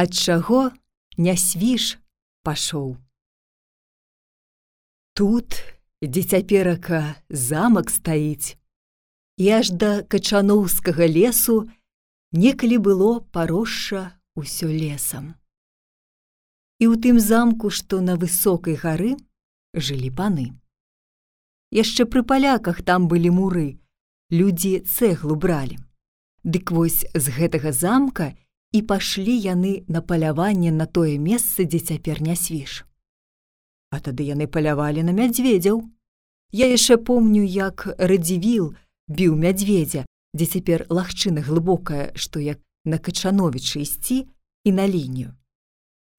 [0.00, 0.70] ад чаго
[1.16, 1.98] не свіж
[2.46, 2.96] пашоў.
[5.12, 5.60] Тут,
[6.00, 8.56] дзе цяперака замак стаіць,
[9.36, 11.68] і аж да качаноўскага лесу
[12.32, 15.36] некалі было паросша ўсё лесам.
[16.80, 19.12] І ў тым замку, што на высокай гары
[19.76, 20.46] жылі паны.
[21.76, 23.68] Яшчэ пры паляках там былі муры,
[24.32, 25.76] людзі цэглу бралі.
[26.42, 28.32] Дык вось з гэтага замка
[28.72, 32.84] і пашлі яны на паляванне на тое месца, дзе цяпер не свіж.
[33.90, 35.82] А тады яны палявалі на мядзведзяў.
[36.52, 38.74] Я яшчэ помню, як радзівіл
[39.10, 44.26] біў мядзведзя, дзе цяпер лагчына глыбокая, што як на качановічы ісці
[44.64, 45.34] і на лінію.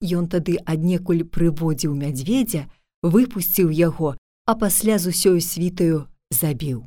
[0.02, 2.68] Ён тады аднекуль прыводзіў мядзведзя,
[3.02, 6.84] выпусціў яго, а пасля з усёю світаю забіў.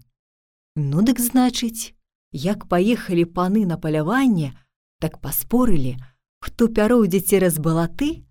[0.76, 1.95] Ну дык значыць,
[2.32, 4.54] як паехалі паны на паляванне,
[4.99, 5.98] так паспорылі,
[6.40, 8.26] хто пяроўдзе цераз балаты,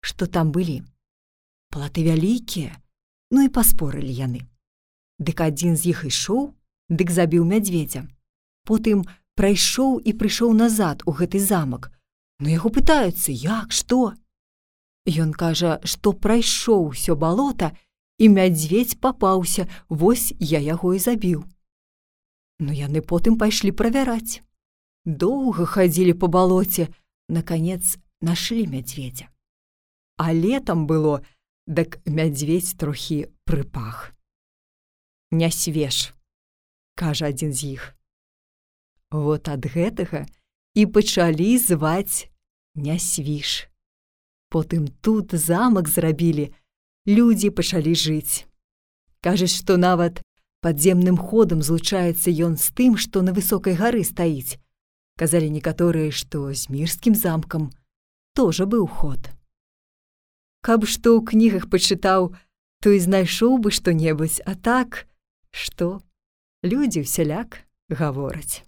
[0.00, 0.82] што там былі.
[1.70, 2.76] Платы вялікія,
[3.30, 4.46] ну і паспорылі яны.
[5.18, 6.54] Дык адзін з іх ішоў,
[6.88, 8.06] дык забіў мядзведзя.
[8.68, 9.04] Потым
[9.34, 11.90] прайшоў і прыйшоў назад у гэты замак.
[12.40, 14.14] Ну яго пытаюцца, як, што?
[15.06, 17.72] Ён кажа, што прайшоў усё балота,
[18.18, 21.44] і мядзведь папаўся, вось я яго і забіў.
[22.58, 24.40] Ну яны потым пайшлі правяраць.
[25.06, 26.90] Доўга хадзілі па балоце,
[27.30, 29.30] наканец нашлі мядзведзя.
[30.18, 31.22] А летам было,
[31.66, 34.10] дык мядзведь трохі прыпах.
[35.30, 36.10] Не свеж,
[36.98, 37.94] кажа адзін з іх.
[39.14, 40.26] Вот ад гэтага
[40.74, 42.26] і пачалі зваць
[42.74, 43.70] нясвіж.
[44.50, 46.50] Потым тут замак зрабілі,
[47.06, 48.46] людзі пачалі жыць.
[49.22, 50.22] Кажуць, што нават
[50.66, 54.58] падземным ходам злучаецца ён з тым, што на высокай гары стаіць.
[55.16, 57.72] Казалі некаторыя, што з мірскім замкам
[58.36, 59.32] тоже быў ход.
[60.60, 62.36] Каб што ў кнігах пачытаў,
[62.84, 65.08] то і знайшоў бы што-небудзь, а так,
[65.56, 66.04] што
[66.60, 68.65] людзі ўсяляк гавораць.